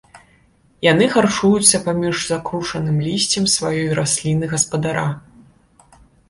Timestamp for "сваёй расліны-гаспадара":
3.57-5.05